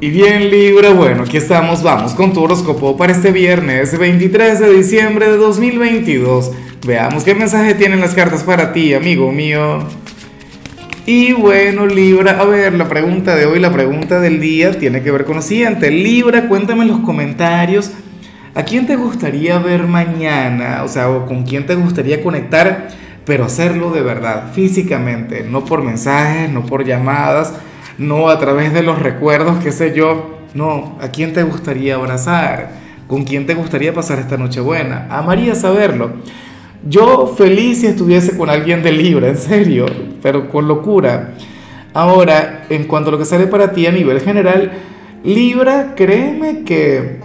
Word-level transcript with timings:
Y 0.00 0.10
bien 0.10 0.48
Libra, 0.48 0.90
bueno, 0.90 1.24
aquí 1.24 1.38
estamos, 1.38 1.82
vamos 1.82 2.14
con 2.14 2.32
tu 2.32 2.40
horóscopo 2.40 2.96
para 2.96 3.10
este 3.10 3.32
viernes 3.32 3.98
23 3.98 4.60
de 4.60 4.72
diciembre 4.72 5.28
de 5.28 5.36
2022. 5.36 6.52
Veamos 6.86 7.24
qué 7.24 7.34
mensaje 7.34 7.74
tienen 7.74 8.00
las 8.00 8.14
cartas 8.14 8.44
para 8.44 8.72
ti, 8.72 8.94
amigo 8.94 9.32
mío. 9.32 9.80
Y 11.04 11.32
bueno 11.32 11.84
Libra, 11.84 12.38
a 12.40 12.44
ver, 12.44 12.74
la 12.74 12.88
pregunta 12.88 13.34
de 13.34 13.46
hoy, 13.46 13.58
la 13.58 13.72
pregunta 13.72 14.20
del 14.20 14.38
día 14.38 14.78
tiene 14.78 15.02
que 15.02 15.10
ver 15.10 15.24
con 15.24 15.34
lo 15.34 15.42
siguiente. 15.42 15.90
Libra, 15.90 16.46
cuéntame 16.46 16.82
en 16.82 16.90
los 16.90 17.00
comentarios 17.00 17.90
a 18.54 18.62
quién 18.62 18.86
te 18.86 18.94
gustaría 18.94 19.58
ver 19.58 19.88
mañana, 19.88 20.84
o 20.84 20.88
sea, 20.88 21.08
con 21.26 21.42
quién 21.42 21.66
te 21.66 21.74
gustaría 21.74 22.22
conectar, 22.22 22.86
pero 23.24 23.46
hacerlo 23.46 23.90
de 23.90 24.02
verdad, 24.02 24.52
físicamente, 24.52 25.44
no 25.50 25.64
por 25.64 25.82
mensajes, 25.82 26.48
no 26.48 26.64
por 26.64 26.84
llamadas 26.84 27.54
no 27.98 28.28
a 28.28 28.38
través 28.38 28.72
de 28.72 28.82
los 28.82 28.98
recuerdos, 29.00 29.58
qué 29.62 29.72
sé 29.72 29.94
yo, 29.94 30.38
no, 30.54 30.96
¿a 31.00 31.08
quién 31.08 31.32
te 31.32 31.42
gustaría 31.42 31.96
abrazar? 31.96 32.70
¿Con 33.06 33.24
quién 33.24 33.46
te 33.46 33.54
gustaría 33.54 33.92
pasar 33.92 34.18
esta 34.18 34.36
noche 34.36 34.60
buena? 34.60 35.06
Amaría 35.10 35.54
saberlo. 35.54 36.12
Yo 36.88 37.34
feliz 37.36 37.80
si 37.80 37.86
estuviese 37.86 38.36
con 38.36 38.48
alguien 38.48 38.82
de 38.82 38.92
Libra, 38.92 39.28
en 39.28 39.36
serio, 39.36 39.86
pero 40.22 40.48
con 40.48 40.68
locura. 40.68 41.34
Ahora, 41.92 42.66
en 42.68 42.84
cuanto 42.84 43.08
a 43.08 43.12
lo 43.12 43.18
que 43.18 43.24
sale 43.24 43.46
para 43.46 43.72
ti 43.72 43.86
a 43.86 43.92
nivel 43.92 44.20
general, 44.20 44.72
Libra, 45.24 45.94
créeme 45.96 46.62
que, 46.62 47.20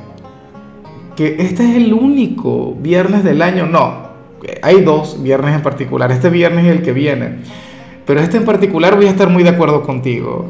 que 1.15 1.35
este 1.39 1.69
es 1.69 1.75
el 1.75 1.93
único 1.93 2.75
viernes 2.75 3.23
del 3.23 3.41
año. 3.41 3.67
No, 3.67 4.07
hay 4.63 4.81
dos 4.81 5.21
viernes 5.21 5.53
en 5.53 5.61
particular, 5.61 6.11
este 6.11 6.29
viernes 6.29 6.65
y 6.65 6.69
el 6.69 6.81
que 6.81 6.93
viene 6.93 7.39
pero 8.05 8.19
este 8.19 8.37
en 8.37 8.45
particular 8.45 8.95
voy 8.95 9.07
a 9.07 9.09
estar 9.09 9.29
muy 9.29 9.43
de 9.43 9.49
acuerdo 9.49 9.83
contigo. 9.83 10.49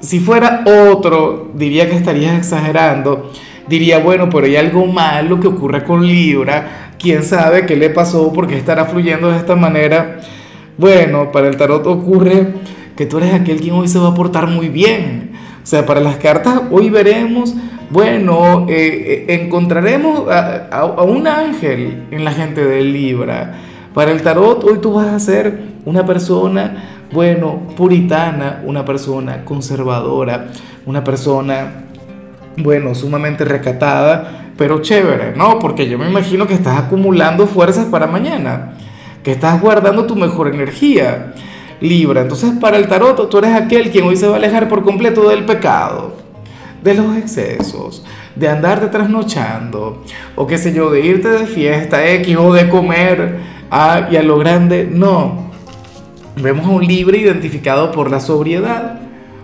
Si 0.00 0.20
fuera 0.20 0.64
otro, 0.90 1.50
diría 1.54 1.88
que 1.88 1.96
estarías 1.96 2.36
exagerando. 2.36 3.30
Diría, 3.68 3.98
bueno, 3.98 4.28
pero 4.28 4.46
hay 4.46 4.56
algo 4.56 4.86
malo 4.86 5.38
que 5.38 5.46
ocurre 5.46 5.84
con 5.84 6.06
Libra. 6.06 6.92
¿Quién 6.98 7.22
sabe 7.22 7.66
qué 7.66 7.76
le 7.76 7.90
pasó? 7.90 8.32
¿Por 8.32 8.48
qué 8.48 8.56
estará 8.56 8.84
fluyendo 8.84 9.30
de 9.30 9.36
esta 9.36 9.54
manera? 9.54 10.20
Bueno, 10.76 11.30
para 11.30 11.48
el 11.48 11.56
tarot 11.56 11.86
ocurre 11.86 12.48
que 12.96 13.06
tú 13.06 13.18
eres 13.18 13.32
aquel 13.34 13.60
quien 13.60 13.74
hoy 13.74 13.88
se 13.88 13.98
va 13.98 14.08
a 14.08 14.14
portar 14.14 14.48
muy 14.48 14.68
bien. 14.68 15.32
O 15.62 15.66
sea, 15.66 15.86
para 15.86 16.00
las 16.00 16.16
cartas 16.16 16.62
hoy 16.72 16.90
veremos, 16.90 17.54
bueno, 17.90 18.66
eh, 18.68 19.26
eh, 19.28 19.40
encontraremos 19.40 20.28
a, 20.28 20.66
a 20.68 21.02
un 21.04 21.28
ángel 21.28 22.04
en 22.10 22.24
la 22.24 22.32
gente 22.32 22.64
de 22.64 22.82
Libra 22.82 23.54
para 23.94 24.10
el 24.10 24.22
tarot 24.22 24.64
hoy 24.64 24.78
tú 24.78 24.94
vas 24.94 25.08
a 25.08 25.18
ser 25.18 25.71
una 25.84 26.06
persona, 26.06 27.06
bueno, 27.12 27.68
puritana, 27.76 28.62
una 28.64 28.84
persona 28.84 29.44
conservadora, 29.44 30.48
una 30.86 31.02
persona, 31.02 31.84
bueno, 32.56 32.94
sumamente 32.94 33.44
recatada, 33.44 34.50
pero 34.56 34.80
chévere, 34.80 35.34
¿no? 35.36 35.58
Porque 35.58 35.88
yo 35.88 35.98
me 35.98 36.08
imagino 36.08 36.46
que 36.46 36.54
estás 36.54 36.78
acumulando 36.78 37.46
fuerzas 37.46 37.86
para 37.86 38.06
mañana, 38.06 38.74
que 39.22 39.32
estás 39.32 39.60
guardando 39.60 40.06
tu 40.06 40.16
mejor 40.16 40.48
energía. 40.48 41.34
Libra, 41.80 42.20
entonces 42.20 42.52
para 42.60 42.76
el 42.76 42.86
tarot 42.86 43.28
tú 43.28 43.38
eres 43.38 43.54
aquel 43.54 43.90
quien 43.90 44.04
hoy 44.04 44.16
se 44.16 44.28
va 44.28 44.34
a 44.34 44.36
alejar 44.36 44.68
por 44.68 44.84
completo 44.84 45.28
del 45.28 45.44
pecado, 45.44 46.14
de 46.80 46.94
los 46.94 47.16
excesos, 47.16 48.04
de 48.36 48.48
andarte 48.48 48.86
trasnochando, 48.86 50.04
o 50.36 50.46
qué 50.46 50.58
sé 50.58 50.72
yo, 50.72 50.92
de 50.92 51.00
irte 51.00 51.28
de 51.28 51.46
fiesta 51.46 52.06
X 52.06 52.36
o 52.36 52.52
de 52.52 52.68
comer 52.68 53.40
a, 53.68 54.06
y 54.12 54.16
a 54.16 54.22
lo 54.22 54.38
grande, 54.38 54.88
no. 54.88 55.50
Vemos 56.36 56.66
a 56.66 56.70
un 56.70 56.86
libre 56.86 57.18
identificado 57.18 57.92
por 57.92 58.10
la 58.10 58.20
sobriedad, 58.20 59.00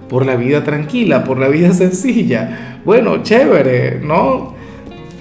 por 0.08 0.24
la 0.24 0.36
vida 0.36 0.64
tranquila, 0.64 1.24
por 1.24 1.38
la 1.38 1.48
vida 1.48 1.72
sencilla. 1.74 2.80
Bueno, 2.84 3.22
chévere, 3.22 4.00
¿no? 4.02 4.54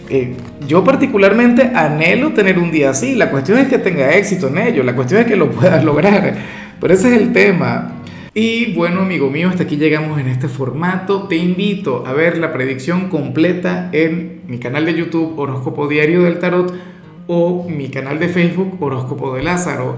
Eh, 0.10 0.36
yo 0.66 0.84
particularmente 0.84 1.64
anhelo 1.76 2.32
tener 2.34 2.58
un 2.60 2.72
día 2.72 2.92
así. 2.92 3.16
La 3.16 3.30
cuestión 3.30 3.60
es 3.60 3.68
que 3.68 3.78
tenga 3.78 4.16
éxito 4.16 4.48
en 4.48 4.60
ello, 4.60 4.84
la 4.84 4.96
cuestión 4.96 5.22
es 5.22 5.28
que 5.28 5.36
lo 5.36 5.52
puedas 5.52 5.84
lograr. 5.86 6.36
Pero 6.80 6.94
ese 6.94 7.14
es 7.14 7.22
el 7.22 7.34
tema. 7.34 7.94
Y 8.34 8.74
bueno, 8.76 9.02
amigo 9.02 9.32
mío, 9.32 9.50
hasta 9.50 9.64
aquí 9.64 9.78
llegamos 9.78 10.20
en 10.20 10.28
este 10.28 10.48
formato. 10.48 11.24
Te 11.24 11.36
invito 11.36 12.06
a 12.06 12.14
ver 12.14 12.38
la 12.38 12.54
predicción 12.54 13.10
completa 13.10 13.90
en 13.92 14.42
mi 14.48 14.60
canal 14.60 14.86
de 14.86 14.94
YouTube 14.94 15.38
Horóscopo 15.40 15.88
Diario 15.88 16.22
del 16.24 16.38
Tarot 16.38 16.72
o 17.26 17.68
mi 17.68 17.90
canal 17.90 18.20
de 18.20 18.30
Facebook 18.30 18.78
Horóscopo 18.80 19.36
de 19.36 19.44
Lázaro. 19.44 19.98